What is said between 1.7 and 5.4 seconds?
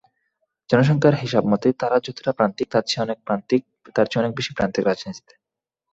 তারা যতটা প্রান্তিক, তার চেয়ে অনেক বেশি প্রান্তিক রাজনীতিতে।